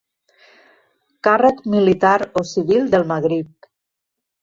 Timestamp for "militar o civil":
1.75-2.91